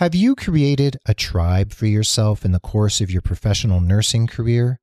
[0.00, 4.80] Have you created a tribe for yourself in the course of your professional nursing career?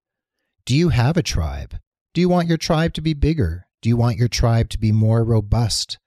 [0.63, 1.79] Do you have a tribe?
[2.13, 3.65] Do you want your tribe to be bigger?
[3.81, 5.97] Do you want your tribe to be more robust?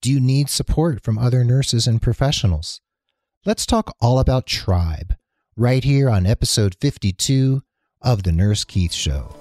[0.00, 2.80] Do you need support from other nurses and professionals?
[3.44, 5.16] Let's talk all about tribe
[5.56, 7.62] right here on episode 52
[8.02, 9.34] of The Nurse Keith Show.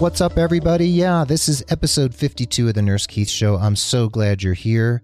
[0.00, 0.88] What's up, everybody?
[0.88, 3.56] Yeah, this is episode 52 of The Nurse Keith Show.
[3.56, 5.02] I'm so glad you're here.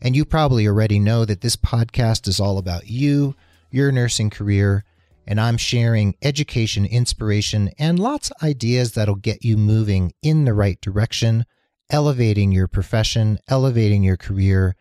[0.00, 3.36] And you probably already know that this podcast is all about you,
[3.70, 4.82] your nursing career,
[5.28, 10.54] and I'm sharing education, inspiration, and lots of ideas that'll get you moving in the
[10.54, 11.46] right direction,
[11.88, 14.74] elevating your profession, elevating your career,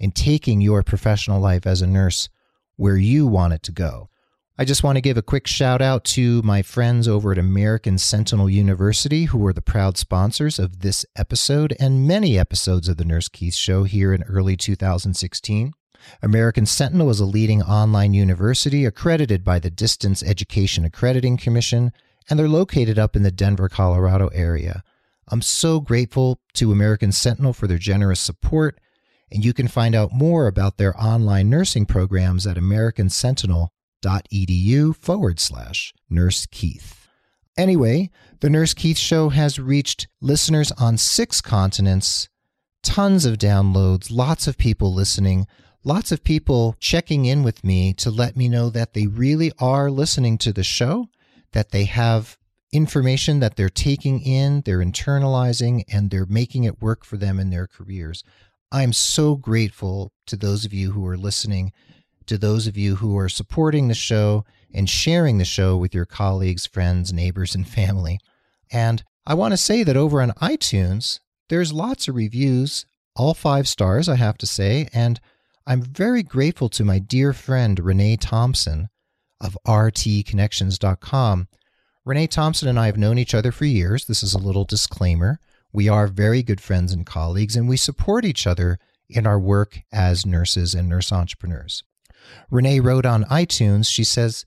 [0.00, 2.28] and taking your professional life as a nurse
[2.74, 4.08] where you want it to go.
[4.56, 7.98] I just want to give a quick shout out to my friends over at American
[7.98, 13.04] Sentinel University, who are the proud sponsors of this episode and many episodes of The
[13.04, 15.72] Nurse Keith Show here in early 2016.
[16.22, 21.90] American Sentinel is a leading online university accredited by the Distance Education Accrediting Commission,
[22.30, 24.84] and they're located up in the Denver, Colorado area.
[25.26, 28.78] I'm so grateful to American Sentinel for their generous support,
[29.32, 33.72] and you can find out more about their online nursing programs at American Sentinel
[34.04, 37.08] edu forward slash Nurse Keith.
[37.56, 38.10] Anyway,
[38.40, 42.28] the Nurse Keith Show has reached listeners on six continents,
[42.82, 45.46] tons of downloads, lots of people listening,
[45.84, 49.90] lots of people checking in with me to let me know that they really are
[49.90, 51.06] listening to the show,
[51.52, 52.36] that they have
[52.72, 57.50] information that they're taking in, they're internalizing, and they're making it work for them in
[57.50, 58.24] their careers.
[58.72, 61.72] I'm so grateful to those of you who are listening
[62.26, 66.04] to those of you who are supporting the show and sharing the show with your
[66.04, 68.18] colleagues, friends, neighbors, and family.
[68.72, 73.68] And I want to say that over on iTunes, there's lots of reviews, all five
[73.68, 74.88] stars, I have to say.
[74.92, 75.20] And
[75.66, 78.88] I'm very grateful to my dear friend Renee Thompson
[79.40, 81.48] of rtconnections.com.
[82.04, 84.04] Renee Thompson and I have known each other for years.
[84.04, 85.38] This is a little disclaimer.
[85.72, 88.78] We are very good friends and colleagues, and we support each other
[89.08, 91.82] in our work as nurses and nurse entrepreneurs.
[92.50, 94.46] Renee wrote on iTunes, she says,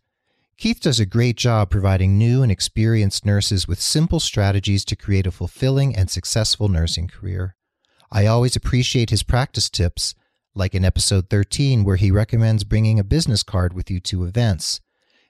[0.57, 5.27] Keith does a great job providing new and experienced nurses with simple strategies to create
[5.27, 7.55] a fulfilling and successful nursing career.
[8.11, 10.15] I always appreciate his practice tips,
[10.55, 14.81] like in episode 13, where he recommends bringing a business card with you to events,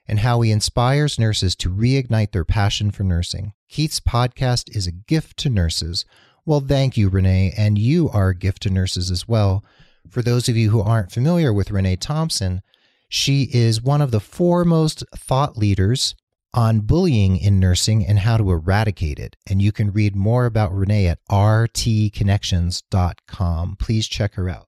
[0.06, 3.52] and how he inspires nurses to reignite their passion for nursing.
[3.68, 6.06] Keith's podcast is a gift to nurses.
[6.46, 9.62] Well, thank you, Renee, and you are a gift to nurses as well
[10.10, 12.62] for those of you who aren't familiar with Renee Thompson,
[13.08, 16.14] she is one of the foremost thought leaders
[16.54, 19.36] on bullying in nursing and how to eradicate it.
[19.46, 23.76] And you can read more about Renee at rtconnections.com.
[23.76, 24.66] Please check her out.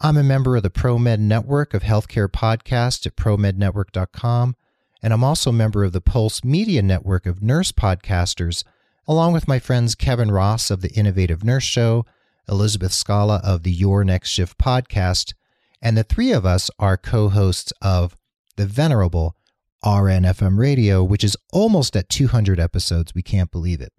[0.00, 4.56] I'm a member of the ProMed Network of Healthcare Podcasts at promednetwork.com,
[5.02, 8.64] and I'm also a member of the Pulse Media Network of nurse podcasters,
[9.06, 12.06] along with my friends Kevin Ross of the Innovative Nurse Show
[12.48, 15.34] Elizabeth Scala of the Your Next Shift podcast,
[15.82, 18.16] and the three of us are co hosts of
[18.56, 19.36] the venerable
[19.84, 23.14] RNFM radio, which is almost at 200 episodes.
[23.14, 23.92] We can't believe it.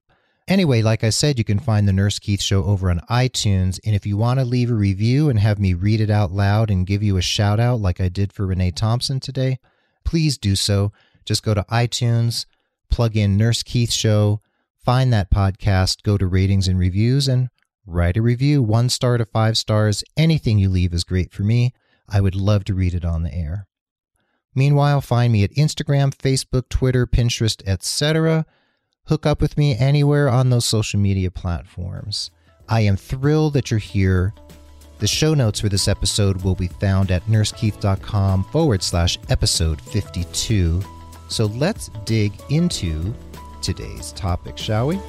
[0.48, 3.80] Anyway, like I said, you can find the Nurse Keith Show over on iTunes.
[3.84, 6.70] And if you want to leave a review and have me read it out loud
[6.70, 9.58] and give you a shout out like I did for Renee Thompson today,
[10.04, 10.92] please do so.
[11.26, 12.46] Just go to iTunes,
[12.92, 14.40] plug in Nurse Keith Show,
[14.78, 17.50] find that podcast, go to ratings and reviews, and
[17.86, 20.04] write a review, one star to five stars.
[20.18, 21.74] Anything you leave is great for me.
[22.08, 23.68] I would love to read it on the air.
[24.54, 28.46] Meanwhile, find me at Instagram, Facebook, Twitter, Pinterest, etc.
[29.08, 32.32] Hook up with me anywhere on those social media platforms.
[32.70, 34.34] I am thrilled that you're here.
[35.00, 40.82] The show notes for this episode will be found at nursekeith.com forward slash episode 52.
[41.28, 43.14] So let's dig into
[43.62, 45.00] today's topic, shall we?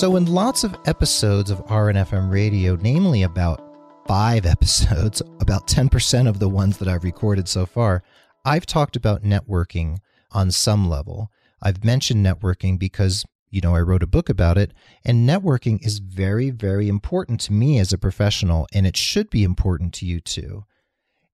[0.00, 3.60] So, in lots of episodes of RNFM radio, namely about
[4.08, 8.02] five episodes, about 10% of the ones that I've recorded so far,
[8.42, 9.98] I've talked about networking
[10.30, 11.30] on some level.
[11.60, 14.72] I've mentioned networking because, you know, I wrote a book about it,
[15.04, 19.44] and networking is very, very important to me as a professional, and it should be
[19.44, 20.64] important to you too.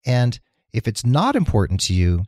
[0.07, 0.39] And
[0.73, 2.23] if it's not important to you,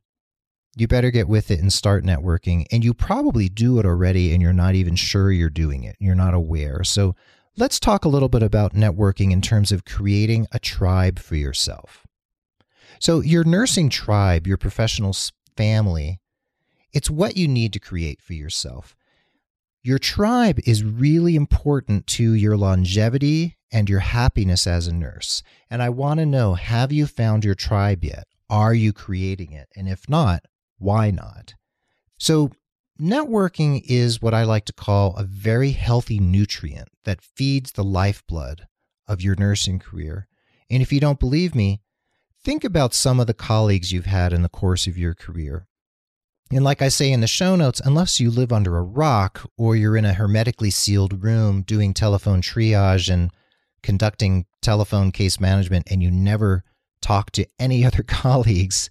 [0.79, 2.65] you better get with it and start networking.
[2.71, 5.95] And you probably do it already and you're not even sure you're doing it.
[6.00, 6.83] You're not aware.
[6.83, 7.15] So
[7.57, 12.06] let's talk a little bit about networking in terms of creating a tribe for yourself.
[13.00, 15.15] So, your nursing tribe, your professional
[15.56, 16.19] family,
[16.94, 18.95] it's what you need to create for yourself.
[19.83, 25.44] Your tribe is really important to your longevity and your happiness as a nurse.
[25.69, 28.25] And I want to know have you found your tribe yet?
[28.50, 29.69] Are you creating it?
[29.75, 30.44] And if not,
[30.77, 31.56] why not?
[32.18, 32.51] So,
[33.00, 38.68] networking is what I like to call a very healthy nutrient that feeds the lifeblood
[39.07, 40.27] of your nursing career.
[40.69, 41.81] And if you don't believe me,
[42.44, 45.68] think about some of the colleagues you've had in the course of your career.
[46.51, 49.75] And like I say in the show notes, unless you live under a rock or
[49.75, 53.31] you're in a hermetically sealed room doing telephone triage and
[53.83, 56.63] conducting telephone case management and you never
[57.01, 58.89] talk to any other colleagues,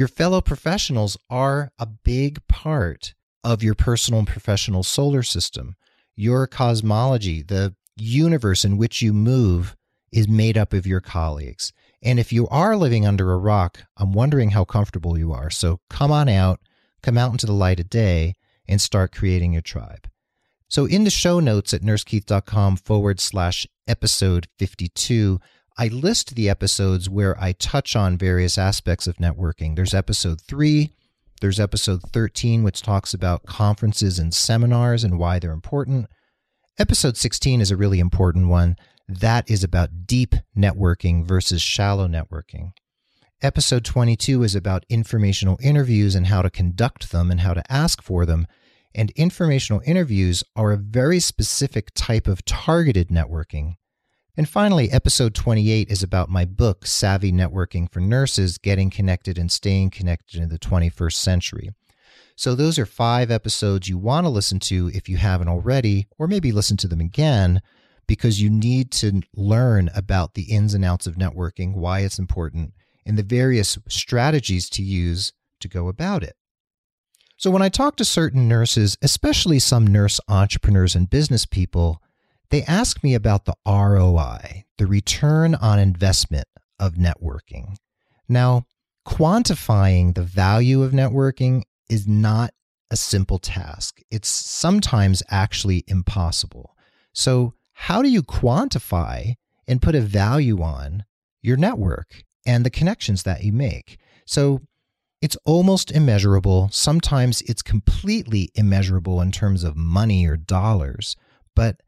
[0.00, 3.12] your fellow professionals are a big part
[3.44, 5.76] of your personal and professional solar system.
[6.16, 9.76] Your cosmology, the universe in which you move,
[10.10, 11.74] is made up of your colleagues.
[12.02, 15.50] And if you are living under a rock, I'm wondering how comfortable you are.
[15.50, 16.60] So come on out,
[17.02, 18.36] come out into the light of day,
[18.66, 20.08] and start creating your tribe.
[20.66, 25.40] So in the show notes at nursekeith.com forward slash episode 52,
[25.80, 29.76] I list the episodes where I touch on various aspects of networking.
[29.76, 30.92] There's episode three,
[31.40, 36.06] there's episode 13, which talks about conferences and seminars and why they're important.
[36.78, 38.76] Episode 16 is a really important one.
[39.08, 42.72] That is about deep networking versus shallow networking.
[43.40, 48.02] Episode 22 is about informational interviews and how to conduct them and how to ask
[48.02, 48.46] for them.
[48.94, 53.76] And informational interviews are a very specific type of targeted networking.
[54.40, 59.52] And finally, episode 28 is about my book, Savvy Networking for Nurses Getting Connected and
[59.52, 61.74] Staying Connected in the 21st Century.
[62.36, 66.26] So, those are five episodes you want to listen to if you haven't already, or
[66.26, 67.60] maybe listen to them again
[68.06, 72.72] because you need to learn about the ins and outs of networking, why it's important,
[73.04, 76.36] and the various strategies to use to go about it.
[77.36, 82.02] So, when I talk to certain nurses, especially some nurse entrepreneurs and business people,
[82.50, 86.48] they ask me about the ROI, the return on investment
[86.78, 87.76] of networking.
[88.28, 88.64] Now,
[89.06, 92.52] quantifying the value of networking is not
[92.90, 94.00] a simple task.
[94.10, 96.76] It's sometimes actually impossible.
[97.12, 99.34] So, how do you quantify
[99.66, 101.04] and put a value on
[101.42, 103.98] your network and the connections that you make?
[104.26, 104.60] So,
[105.22, 106.70] it's almost immeasurable.
[106.72, 111.14] Sometimes it's completely immeasurable in terms of money or dollars.
[111.54, 111.80] But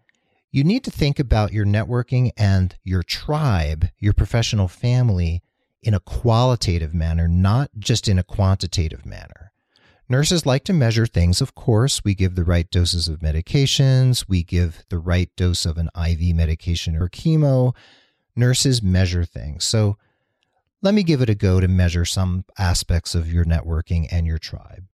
[0.53, 5.43] you need to think about your networking and your tribe, your professional family,
[5.83, 9.53] in a qualitative manner, not just in a quantitative manner.
[10.09, 12.05] Nurses like to measure things, of course.
[12.05, 16.37] We give the right doses of medications, we give the right dose of an IV
[16.37, 17.75] medication or chemo.
[18.37, 19.65] Nurses measure things.
[19.65, 19.97] So
[20.83, 24.39] let me give it a go to measure some aspects of your networking and your
[24.39, 24.85] tribe.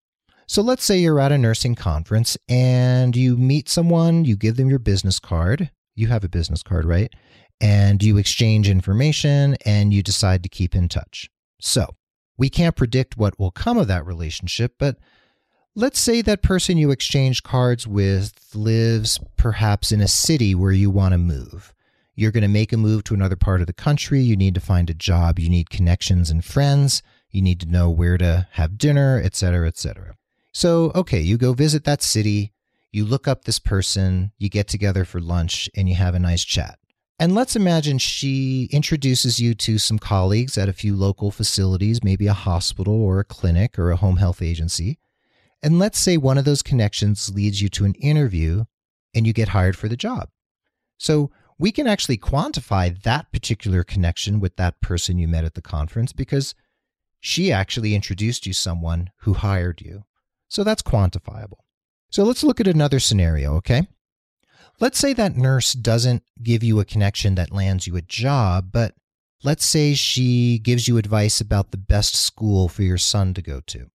[0.51, 4.71] So let's say you're at a nursing conference and you meet someone, you give them
[4.71, 5.71] your business card.
[5.95, 7.13] You have a business card, right?
[7.61, 11.29] And you exchange information and you decide to keep in touch.
[11.61, 11.97] So
[12.39, 14.97] we can't predict what will come of that relationship, but
[15.75, 20.89] let's say that person you exchange cards with lives perhaps in a city where you
[20.89, 21.75] want to move.
[22.15, 24.23] You're going to make a move to another part of the country.
[24.23, 25.39] You need to find a job.
[25.39, 27.03] You need connections and friends.
[27.31, 30.15] You need to know where to have dinner, et cetera, et cetera.
[30.59, 32.53] So, okay, you go visit that city,
[32.91, 36.45] you look up this person, you get together for lunch, and you have a nice
[36.45, 36.81] chat.
[37.17, 42.27] And let's imagine she introduces you to some colleagues at a few local facilities, maybe
[42.27, 44.99] a hospital or a clinic or a home health agency.
[45.63, 48.65] And let's say one of those connections leads you to an interview
[49.15, 50.29] and you get hired for the job.
[50.97, 55.63] So we can actually quantify that particular connection with that person you met at the
[55.63, 56.57] conference because
[57.21, 60.03] she actually introduced you someone who hired you.
[60.49, 61.59] So that's quantifiable.
[62.11, 63.87] So let's look at another scenario, okay?
[64.81, 68.95] Let's say that nurse doesn't give you a connection that lands you a job, but
[69.45, 73.61] let's say she gives you advice about the best school for your son to go
[73.67, 73.91] to.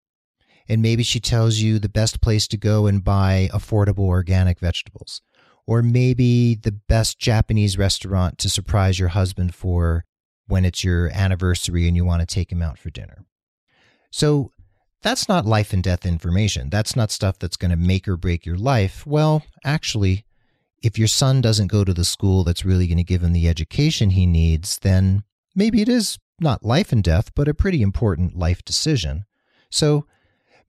[0.69, 5.21] And maybe she tells you the best place to go and buy affordable organic vegetables.
[5.65, 10.05] Or maybe the best Japanese restaurant to surprise your husband for
[10.47, 13.25] when it's your anniversary and you want to take him out for dinner.
[14.11, 14.51] So
[15.03, 16.69] that's not life and death information.
[16.69, 19.05] That's not stuff that's going to make or break your life.
[19.05, 20.25] Well, actually,
[20.81, 23.47] if your son doesn't go to the school that's really going to give him the
[23.47, 25.23] education he needs, then
[25.55, 29.25] maybe it is not life and death, but a pretty important life decision.
[29.69, 30.05] So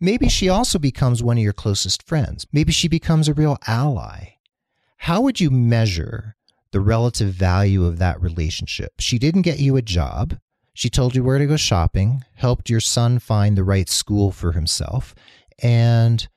[0.01, 2.47] maybe she also becomes one of your closest friends.
[2.53, 4.37] Maybe she becomes a real ally.
[4.99, 6.35] how would you measure
[6.71, 8.95] the relative value of that relationship?
[8.99, 10.39] She didn't get you a job.
[10.75, 14.53] She told you where to go shopping, helped your son find the right school for
[14.53, 15.15] himself,
[15.63, 16.29] and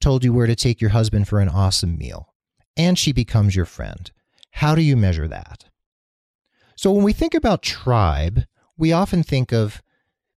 [0.00, 2.34] told you where to take your husband for an awesome meal.
[2.76, 4.10] And she becomes your friend.
[4.50, 5.64] How do you measure that?
[6.76, 8.44] So when we think about tribe,
[8.76, 9.82] we often think of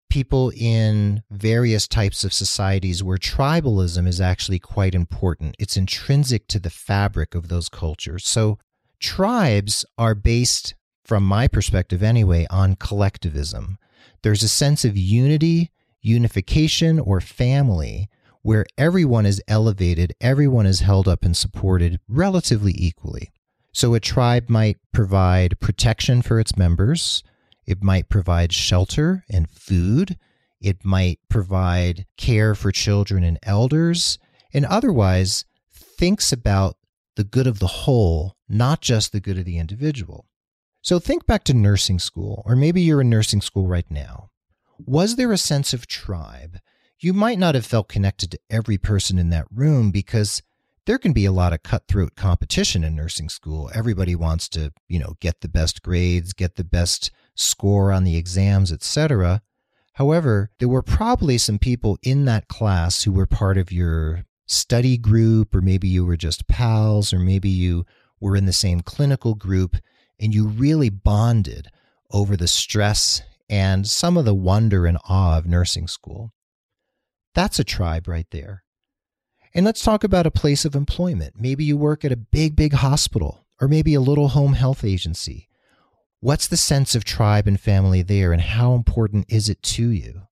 [0.10, 5.56] people in various types of societies where tribalism is actually quite important.
[5.58, 8.28] It's intrinsic to the fabric of those cultures.
[8.28, 8.60] So
[9.00, 10.76] tribes are based
[11.12, 13.78] from my perspective anyway, on collectivism.
[14.22, 15.70] There's a sense of unity,
[16.02, 18.08] unification, or family
[18.44, 23.30] where everyone is elevated, everyone is held up and supported relatively equally.
[23.74, 27.24] So a tribe might provide protection for its members,
[27.66, 30.18] it might provide shelter and food,
[30.62, 34.18] it might provide care for children and elders,
[34.54, 36.78] and otherwise thinks about
[37.18, 40.26] the good of the whole, not just the good of the individual.
[40.82, 44.30] So think back to nursing school, or maybe you're in nursing school right now.
[44.80, 46.58] Was there a sense of tribe?
[47.00, 50.42] You might not have felt connected to every person in that room because
[50.88, 53.70] there can be a lot of cutthroat competition in nursing school.
[53.74, 58.18] Everybody wants to, you know, get the best grades, get the best score on the
[58.18, 59.42] exams, etc.
[59.94, 64.98] However, there were probably some people in that class who were part of your study
[64.98, 67.86] group, or maybe you were just pals, or maybe you
[68.20, 69.78] were in the same clinical group
[70.22, 71.68] and you really bonded
[72.12, 76.32] over the stress and some of the wonder and awe of nursing school.
[77.34, 78.64] That's a tribe right there.
[79.54, 81.34] And let's talk about a place of employment.
[81.38, 85.50] Maybe you work at a big, big hospital or maybe a little home health agency.
[86.20, 90.24] What's the sense of tribe and family there, and how important is it to you?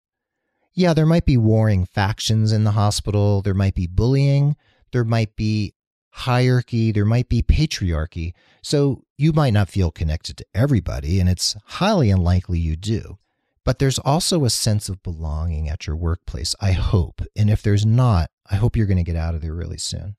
[0.73, 4.55] Yeah, there might be warring factions in the hospital, there might be bullying,
[4.91, 5.73] there might be
[6.11, 8.33] hierarchy, there might be patriarchy.
[8.61, 13.17] So you might not feel connected to everybody, and it's highly unlikely you do.
[13.65, 17.21] But there's also a sense of belonging at your workplace, I hope.
[17.35, 20.15] And if there's not, I hope you're going to get out of there really soon.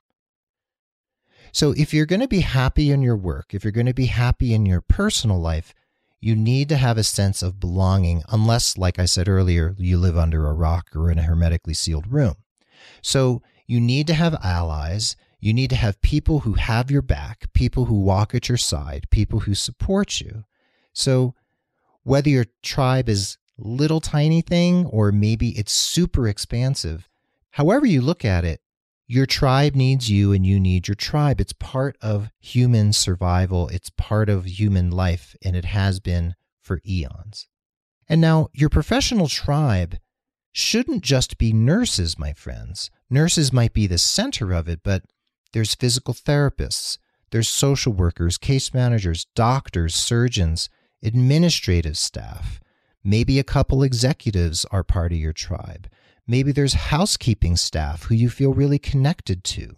[1.53, 4.07] So if you're going to be happy in your work, if you're going to be
[4.07, 5.75] happy in your personal life,
[6.21, 10.19] you need to have a sense of belonging, unless, like I said earlier, you live
[10.19, 12.35] under a rock or in a hermetically sealed room.
[13.03, 15.17] So you need to have allies.
[15.41, 19.07] You need to have people who have your back, people who walk at your side,
[19.11, 20.45] people who support you.
[20.93, 21.35] So
[22.03, 27.09] whether your tribe is little tiny thing or maybe it's super expansive,
[27.51, 28.61] however you look at it,
[29.07, 31.41] your tribe needs you and you need your tribe.
[31.41, 33.67] It's part of human survival.
[33.69, 37.49] It's part of human life and it has been for eons.
[38.09, 39.97] And now your professional tribe
[40.53, 42.91] shouldn't just be nurses, my friends.
[43.09, 45.03] Nurses might be the center of it, but
[45.53, 46.99] there's physical therapists,
[47.31, 50.69] there's social workers, case managers, doctors, surgeons,
[51.03, 52.61] administrative staff.
[53.03, 55.89] Maybe a couple executives are part of your tribe.
[56.27, 59.77] Maybe there's housekeeping staff who you feel really connected to.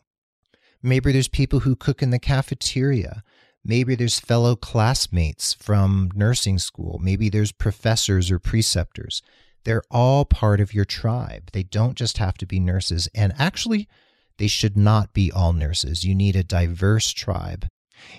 [0.82, 3.22] Maybe there's people who cook in the cafeteria.
[3.64, 6.98] Maybe there's fellow classmates from nursing school.
[7.00, 9.22] Maybe there's professors or preceptors.
[9.64, 11.50] They're all part of your tribe.
[11.52, 13.08] They don't just have to be nurses.
[13.14, 13.88] And actually,
[14.38, 16.04] they should not be all nurses.
[16.04, 17.66] You need a diverse tribe.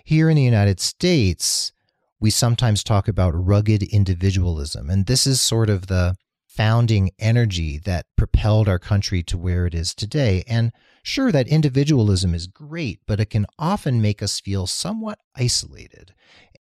[0.03, 1.71] Here in the United States,
[2.19, 6.15] we sometimes talk about rugged individualism, and this is sort of the
[6.47, 10.43] founding energy that propelled our country to where it is today.
[10.47, 16.13] And sure, that individualism is great, but it can often make us feel somewhat isolated.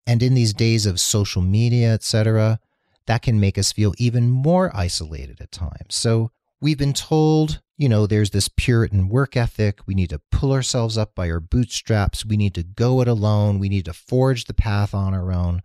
[0.07, 2.59] And in these days of social media, etc.,
[3.07, 5.95] that can make us feel even more isolated at times.
[5.95, 6.31] So
[6.61, 9.81] we've been told you know, there's this Puritan work ethic.
[9.87, 12.25] We need to pull ourselves up by our bootstraps.
[12.25, 13.59] We need to go it alone.
[13.59, 15.63] We need to forge the path on our own.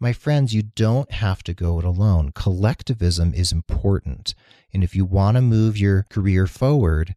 [0.00, 2.32] My friends, you don't have to go it alone.
[2.34, 4.34] Collectivism is important.
[4.72, 7.14] And if you want to move your career forward,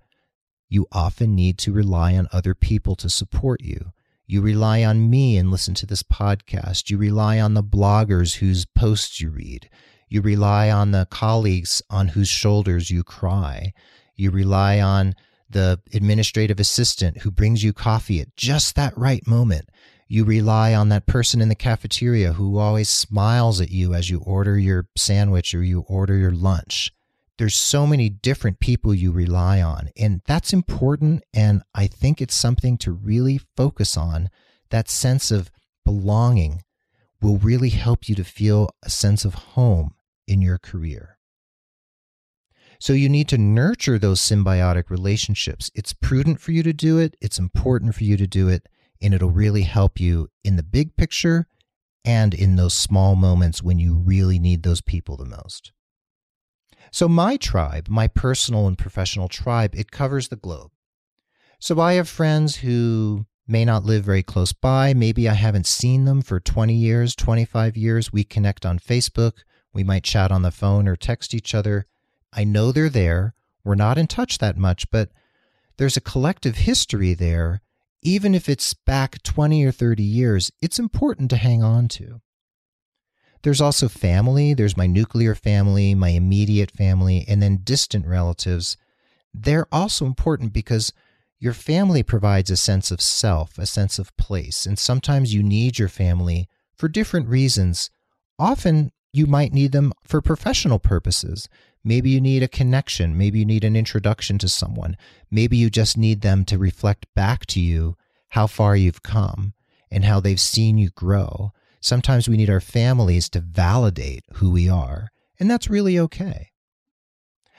[0.69, 3.91] you often need to rely on other people to support you.
[4.27, 6.91] You rely on me and listen to this podcast.
[6.91, 9.67] You rely on the bloggers whose posts you read.
[10.09, 13.73] You rely on the colleagues on whose shoulders you cry.
[14.17, 15.15] You rely on
[15.49, 19.69] the administrative assistant who brings you coffee at just that right moment.
[20.09, 24.19] You rely on that person in the cafeteria who always smiles at you as you
[24.19, 26.91] order your sandwich or you order your lunch.
[27.37, 31.23] There's so many different people you rely on, and that's important.
[31.33, 34.29] And I think it's something to really focus on.
[34.69, 35.51] That sense of
[35.85, 36.63] belonging
[37.21, 39.93] will really help you to feel a sense of home
[40.27, 41.16] in your career.
[42.79, 45.71] So you need to nurture those symbiotic relationships.
[45.73, 48.67] It's prudent for you to do it, it's important for you to do it,
[49.01, 51.47] and it'll really help you in the big picture
[52.05, 55.71] and in those small moments when you really need those people the most.
[56.91, 60.71] So, my tribe, my personal and professional tribe, it covers the globe.
[61.59, 64.93] So, I have friends who may not live very close by.
[64.93, 68.13] Maybe I haven't seen them for 20 years, 25 years.
[68.13, 69.39] We connect on Facebook.
[69.73, 71.87] We might chat on the phone or text each other.
[72.37, 73.33] I know they're there.
[73.65, 75.09] We're not in touch that much, but
[75.75, 77.61] there's a collective history there
[78.01, 82.21] even if it's back 20 or 30 years, it's important to hang on to.
[83.43, 84.53] There's also family.
[84.53, 88.77] There's my nuclear family, my immediate family, and then distant relatives.
[89.33, 90.93] They're also important because
[91.39, 95.77] your family provides a sense of self, a sense of place, and sometimes you need
[95.77, 97.89] your family for different reasons.
[98.39, 101.47] Often you might need them for professional purposes.
[101.87, 103.17] Maybe you need a connection.
[103.17, 104.97] Maybe you need an introduction to someone.
[105.31, 107.95] Maybe you just need them to reflect back to you
[108.31, 109.53] how far you've come
[109.89, 111.53] and how they've seen you grow.
[111.79, 116.51] Sometimes we need our families to validate who we are, and that's really okay.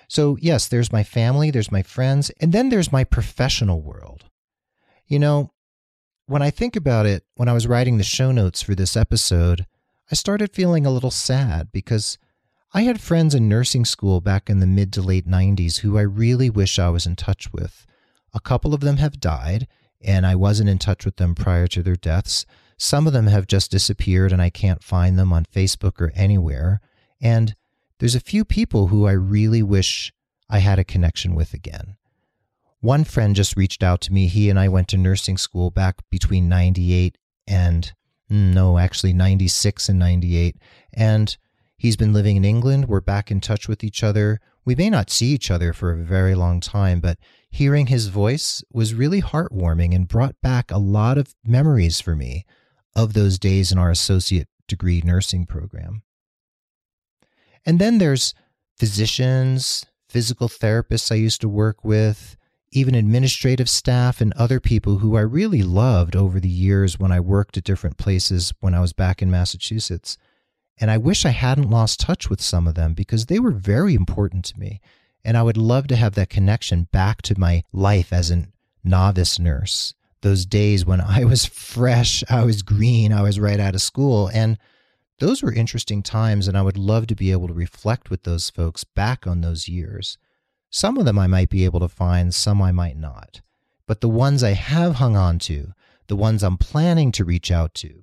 [0.09, 4.25] So, yes, there's my family, there's my friends, and then there's my professional world.
[5.07, 5.53] You know,
[6.27, 9.65] when I think about it, when I was writing the show notes for this episode,
[10.13, 12.19] I started feeling a little sad because
[12.75, 16.03] I had friends in nursing school back in the mid to late 90s who I
[16.03, 17.87] really wish I was in touch with.
[18.35, 19.67] A couple of them have died,
[20.03, 22.45] and I wasn't in touch with them prior to their deaths.
[22.77, 26.81] Some of them have just disappeared, and I can't find them on Facebook or anywhere.
[27.23, 27.57] And
[27.99, 30.13] there's a few people who I really wish
[30.51, 31.97] I had a connection with again.
[32.81, 34.29] One friend just reached out to me.
[34.29, 37.93] He and I went to nursing school back between 98 and,
[38.31, 40.57] mm, no, actually 96 and 98.
[40.93, 41.37] And
[41.79, 42.89] He's been living in England.
[42.89, 44.41] We're back in touch with each other.
[44.65, 47.19] We may not see each other for a very long time, but
[47.51, 52.45] hearing his voice was really heartwarming and brought back a lot of memories for me
[52.97, 56.03] of those days in our associate degree nursing program.
[57.65, 58.35] And then there's
[58.77, 62.37] physicians, physical therapists I used to work with,
[62.73, 67.21] even administrative staff and other people who I really loved over the years when I
[67.21, 70.19] worked at different places when I was back in Massachusetts.
[70.81, 73.95] And I wish I hadn't lost touch with some of them because they were very
[73.95, 74.81] important to me.
[75.25, 78.47] And I would love to have that connection back to my life as a
[78.85, 79.95] novice nurse.
[80.23, 84.31] Those days when I was fresh, I was green, I was right out of school.
[84.33, 84.59] And
[85.19, 86.47] those were interesting times.
[86.47, 89.69] And I would love to be able to reflect with those folks back on those
[89.69, 90.17] years.
[90.71, 93.41] Some of them I might be able to find, some I might not.
[93.87, 95.73] But the ones I have hung on to,
[96.09, 98.03] the ones I'm planning to reach out to,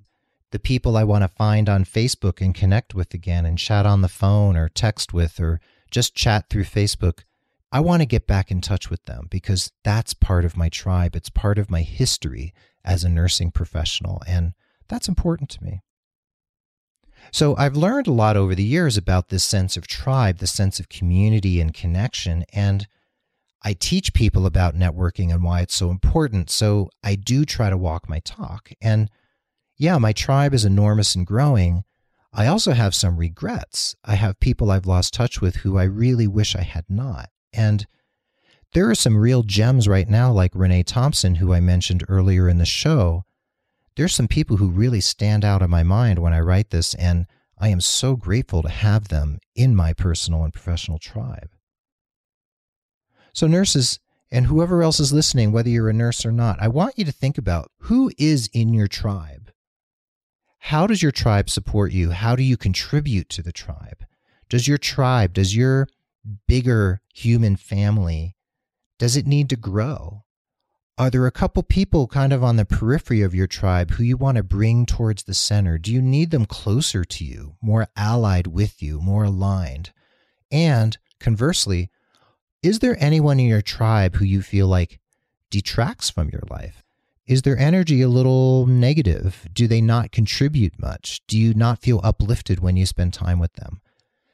[0.52, 4.02] the people I want to find on Facebook and connect with again and chat on
[4.02, 7.24] the phone or text with or just chat through Facebook.
[7.72, 11.16] I want to get back in touch with them because that's part of my tribe.
[11.16, 12.54] It's part of my history
[12.84, 14.52] as a nursing professional, and
[14.88, 15.82] that's important to me.
[17.32, 20.78] So, I've learned a lot over the years about this sense of tribe, the sense
[20.78, 22.44] of community and connection.
[22.52, 22.86] And
[23.62, 26.50] I teach people about networking and why it's so important.
[26.50, 28.70] So, I do try to walk my talk.
[28.80, 29.10] And
[29.76, 31.84] yeah, my tribe is enormous and growing.
[32.32, 33.94] I also have some regrets.
[34.04, 37.30] I have people I've lost touch with who I really wish I had not.
[37.52, 37.86] And
[38.72, 42.58] there are some real gems right now, like Renee Thompson, who I mentioned earlier in
[42.58, 43.24] the show.
[43.96, 47.26] There's some people who really stand out in my mind when I write this, and
[47.58, 51.50] I am so grateful to have them in my personal and professional tribe.
[53.32, 53.98] So, nurses,
[54.30, 57.12] and whoever else is listening, whether you're a nurse or not, I want you to
[57.12, 59.35] think about who is in your tribe.
[60.70, 62.10] How does your tribe support you?
[62.10, 64.04] How do you contribute to the tribe?
[64.48, 65.86] Does your tribe, does your
[66.48, 68.34] bigger human family,
[68.98, 70.24] does it need to grow?
[70.98, 74.16] Are there a couple people kind of on the periphery of your tribe who you
[74.16, 75.78] want to bring towards the center?
[75.78, 79.92] Do you need them closer to you, more allied with you, more aligned?
[80.50, 81.90] And conversely,
[82.64, 84.98] is there anyone in your tribe who you feel like
[85.48, 86.82] detracts from your life?
[87.26, 89.48] Is their energy a little negative?
[89.52, 91.22] Do they not contribute much?
[91.26, 93.80] Do you not feel uplifted when you spend time with them?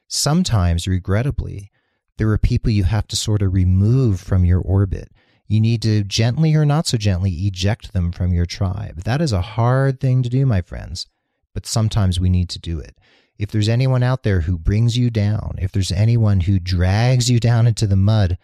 [0.09, 1.71] Sometimes, regrettably,
[2.19, 5.11] there are people you have to sort of remove from your orbit.
[5.47, 9.05] You need to gently or not so gently eject them from your tribe.
[9.05, 11.07] That is a hard thing to do, my friends,
[11.55, 12.99] but sometimes we need to do it.
[13.39, 17.41] If there's anyone out there who brings you down, if there's anyone who drags you
[17.41, 18.37] down into the mud,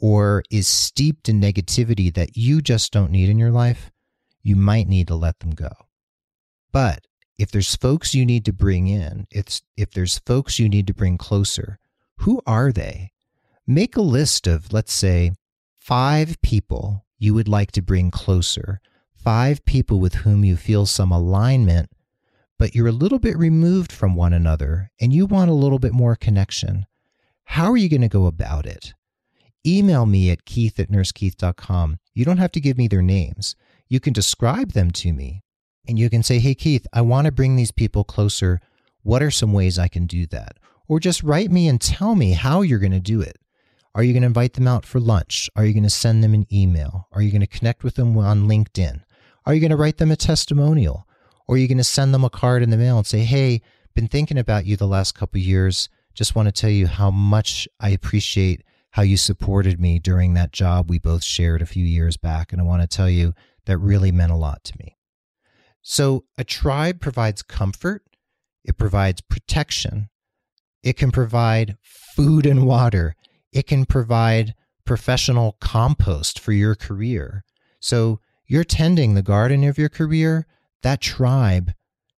[0.00, 3.90] or is steeped in negativity that you just don't need in your life,
[4.42, 5.70] you might need to let them go.
[6.72, 7.06] But
[7.38, 10.94] if there's folks you need to bring in, it's if there's folks you need to
[10.94, 11.78] bring closer,
[12.18, 13.12] who are they?
[13.66, 15.32] Make a list of, let's say,
[15.76, 18.80] five people you would like to bring closer,
[19.14, 21.90] five people with whom you feel some alignment,
[22.58, 25.92] but you're a little bit removed from one another and you want a little bit
[25.92, 26.86] more connection.
[27.44, 28.94] How are you going to go about it?
[29.66, 31.98] Email me at keith at nursekeith.com.
[32.14, 33.56] You don't have to give me their names.
[33.88, 35.42] You can describe them to me
[35.88, 38.60] and you can say, Hey, Keith, I want to bring these people closer.
[39.02, 40.58] What are some ways I can do that?
[40.86, 43.38] Or just write me and tell me how you're going to do it.
[43.94, 45.50] Are you going to invite them out for lunch?
[45.56, 47.08] Are you going to send them an email?
[47.12, 49.02] Are you going to connect with them on LinkedIn?
[49.46, 51.06] Are you going to write them a testimonial?
[51.46, 53.62] Or are you going to send them a card in the mail and say, Hey,
[53.94, 55.88] been thinking about you the last couple years.
[56.14, 60.52] Just want to tell you how much I appreciate how you supported me during that
[60.52, 62.52] job we both shared a few years back.
[62.52, 63.34] And I want to tell you
[63.66, 64.96] that really meant a lot to me.
[65.82, 68.02] So a tribe provides comfort,
[68.64, 70.08] it provides protection,
[70.82, 73.14] it can provide food and water,
[73.52, 77.44] it can provide professional compost for your career.
[77.80, 80.46] So you're tending the garden of your career,
[80.82, 81.72] that tribe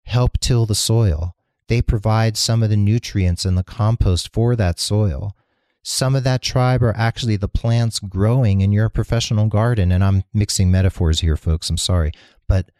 [0.05, 1.35] help till the soil.
[1.67, 5.35] They provide some of the nutrients and the compost for that soil.
[5.83, 9.91] Some of that tribe are actually the plants growing in your professional garden.
[9.91, 11.69] And I'm mixing metaphors here, folks.
[11.69, 12.11] I'm sorry.
[12.47, 12.71] But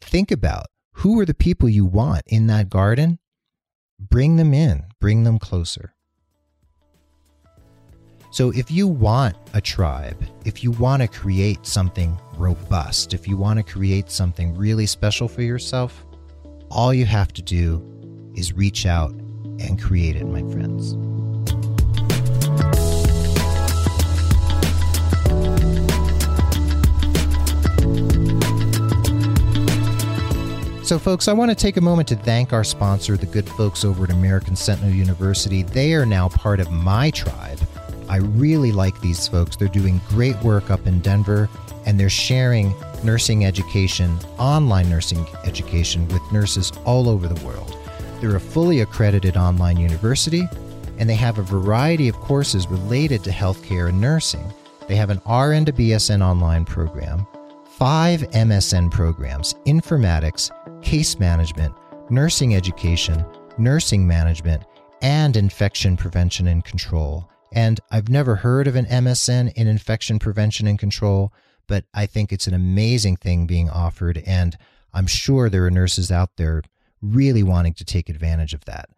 [0.00, 3.18] think about who are the people you want in that garden?
[4.00, 5.94] Bring them in, bring them closer.
[8.30, 13.38] So, if you want a tribe, if you want to create something robust, if you
[13.38, 16.04] want to create something really special for yourself,
[16.70, 17.82] all you have to do
[18.34, 20.94] is reach out and create it, my friends.
[30.88, 33.84] So, folks, I want to take a moment to thank our sponsor, the good folks
[33.84, 35.62] over at American Sentinel University.
[35.62, 37.60] They are now part of my tribe.
[38.08, 39.54] I really like these folks.
[39.54, 41.50] They're doing great work up in Denver,
[41.84, 42.74] and they're sharing
[43.04, 47.76] nursing education, online nursing education, with nurses all over the world.
[48.22, 50.48] They're a fully accredited online university,
[50.96, 54.50] and they have a variety of courses related to healthcare and nursing.
[54.86, 57.26] They have an RN to BSN online program,
[57.78, 60.50] five MSN programs informatics,
[60.82, 61.72] case management,
[62.10, 63.24] nursing education,
[63.56, 64.64] nursing management,
[65.00, 67.28] and infection prevention and control.
[67.52, 71.32] And I've never heard of an MSN in infection prevention and control,
[71.68, 74.24] but I think it's an amazing thing being offered.
[74.26, 74.58] And
[74.92, 76.62] I'm sure there are nurses out there
[77.00, 78.88] really wanting to take advantage of that.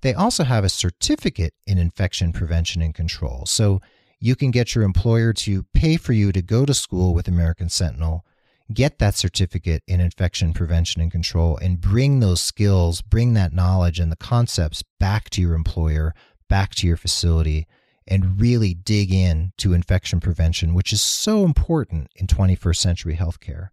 [0.00, 3.46] They also have a certificate in infection prevention and control.
[3.46, 3.80] So
[4.20, 7.68] you can get your employer to pay for you to go to school with American
[7.68, 8.24] Sentinel,
[8.72, 13.98] get that certificate in infection prevention and control, and bring those skills, bring that knowledge
[13.98, 16.14] and the concepts back to your employer,
[16.48, 17.66] back to your facility,
[18.06, 23.68] and really dig in to infection prevention, which is so important in 21st century healthcare.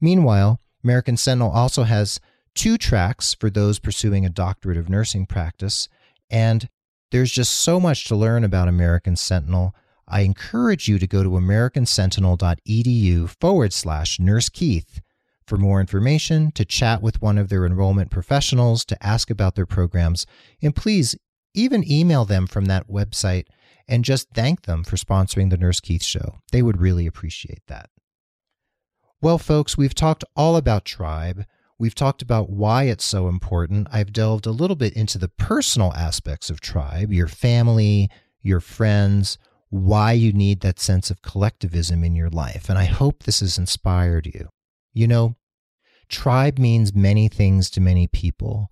[0.00, 2.20] Meanwhile, American Sentinel also has
[2.54, 5.88] two tracks for those pursuing a doctorate of nursing practice,
[6.30, 6.68] and
[7.10, 9.74] there's just so much to learn about American Sentinel.
[10.08, 15.00] I encourage you to go to americansentinel.edu forward slash nurse Keith
[15.46, 19.66] for more information, to chat with one of their enrollment professionals, to ask about their
[19.66, 20.26] programs,
[20.60, 21.16] and please
[21.54, 23.44] even email them from that website
[23.88, 26.38] and just thank them for sponsoring the Nurse Keith Show.
[26.50, 27.88] They would really appreciate that.
[29.22, 31.44] Well, folks, we've talked all about tribe.
[31.78, 33.88] We've talked about why it's so important.
[33.92, 38.10] I've delved a little bit into the personal aspects of tribe, your family,
[38.40, 39.36] your friends,
[39.68, 42.70] why you need that sense of collectivism in your life.
[42.70, 44.48] And I hope this has inspired you.
[44.94, 45.36] You know,
[46.08, 48.70] tribe means many things to many people.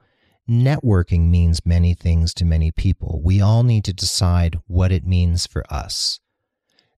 [0.49, 3.21] Networking means many things to many people.
[3.23, 6.21] We all need to decide what it means for us.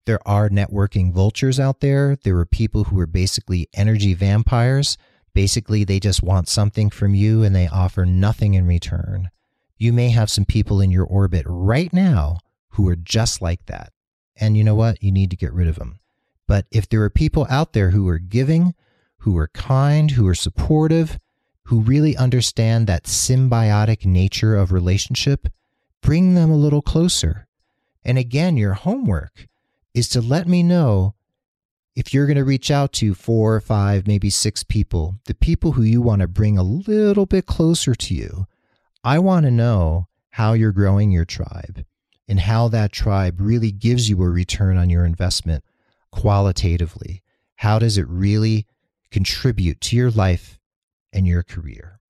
[0.05, 2.16] There are networking vultures out there.
[2.23, 4.97] There are people who are basically energy vampires
[5.37, 9.29] Basically, they just want something from you and they offer nothing in return.
[9.77, 12.38] You may have some people in your orbit right now
[12.70, 13.92] who are just like that.
[14.35, 15.03] And you know what?
[15.03, 16.01] You need to get rid of them.
[16.49, 18.75] But if there are people out there who are giving,
[19.18, 21.18] who are kind, who are supportive,
[21.64, 25.49] who really understand that symbiotic nature of relationship,
[26.01, 27.46] bring them a little closer.
[28.03, 29.49] And again, your homework
[29.92, 31.14] is to let me know
[31.97, 35.73] if you're going to reach out to four or five, maybe six people, the people
[35.73, 38.47] who you want to bring a little bit closer to you,
[39.03, 41.87] I want to know how you're growing your tribe
[42.29, 45.65] and how that tribe really gives you a return on your investment
[46.13, 47.23] qualitatively.
[47.57, 48.67] How does it really
[49.11, 50.59] contribute to your life
[51.15, 52.01] and your career?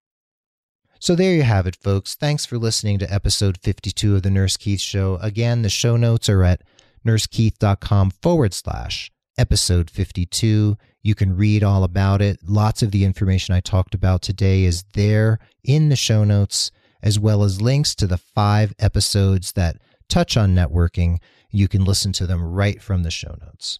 [0.98, 2.16] So there you have it, folks.
[2.16, 5.18] Thanks for listening to episode 52 of the Nurse Keith Show.
[5.22, 6.62] Again, the show notes are at
[7.04, 10.76] nursekeith.com forward slash episode 52.
[11.02, 12.40] You can read all about it.
[12.44, 16.70] Lots of the information I talked about today is there in the show notes,
[17.02, 19.76] as well as links to the five episodes that
[20.08, 21.18] touch on networking.
[21.50, 23.78] You can listen to them right from the show notes.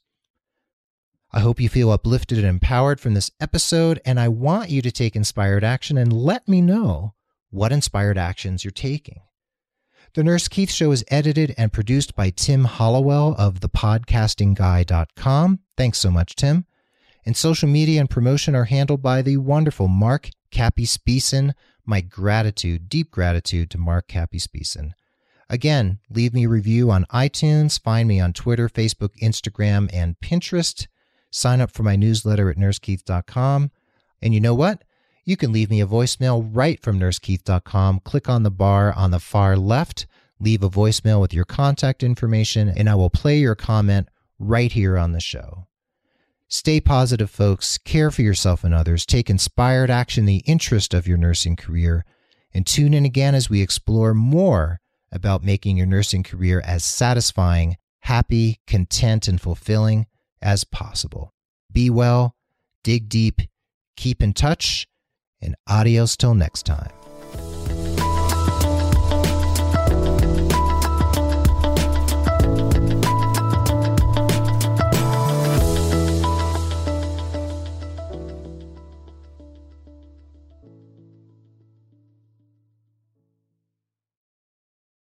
[1.33, 4.93] I hope you feel uplifted and empowered from this episode, and I want you to
[4.93, 7.15] take inspired action and let me know
[7.51, 9.21] what inspired actions you're taking.
[10.17, 15.59] The Nurse Keith Show is edited and produced by Tim Hollowell of thepodcastingguy.com.
[15.77, 16.65] Thanks so much, Tim.
[17.27, 21.53] And social media and promotion are handled by the wonderful Mark Cappy Speeson.
[21.85, 24.95] My gratitude, deep gratitude to Mark Cappy Speeson.
[25.51, 30.87] Again, leave me a review on iTunes, find me on Twitter, Facebook, Instagram, and Pinterest.
[31.31, 33.71] Sign up for my newsletter at nursekeith.com.
[34.23, 34.83] And you know what?
[35.27, 38.01] You can leave me a voicemail right from nursekeith.com.
[38.05, 40.07] Click on the bar on the far left,
[40.39, 44.09] leave a voicemail with your contact information, and I will play your comment
[44.39, 45.67] right here on the show.
[46.47, 47.77] Stay positive, folks.
[47.77, 49.05] Care for yourself and others.
[49.05, 52.05] Take inspired action in the interest of your nursing career.
[52.55, 57.79] And tune in again as we explore more about making your nursing career as satisfying,
[58.01, 60.07] happy, content, and fulfilling
[60.41, 61.35] as possible.
[61.73, 62.37] Be well,
[62.85, 63.43] dig deep,
[63.97, 64.87] keep in touch,
[65.47, 66.96] and adios till next time.